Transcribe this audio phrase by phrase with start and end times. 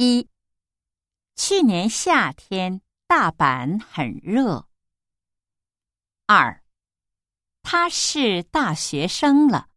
[0.00, 0.28] 一。
[1.34, 4.68] 去年夏天大阪很热。
[6.26, 6.62] 二。
[7.64, 9.67] 他是大学生了。